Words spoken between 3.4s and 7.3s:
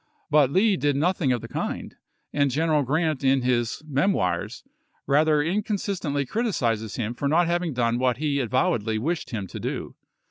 his" Memoirs" rather inconsistently criticizes him for